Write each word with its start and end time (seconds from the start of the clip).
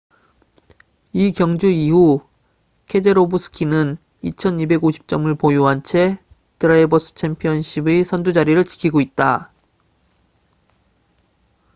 이 1.13 1.31
경주 1.31 1.67
이후 1.69 2.27
케제로브스키는 2.87 3.97
2,250점을 4.23 5.37
보유한 5.37 5.83
채 5.83 6.19
드라이버스 6.57 7.13
챔피언십의 7.13 8.03
선두 8.03 8.33
자리를 8.33 8.65
지키고 8.65 8.99
있다 8.99 9.51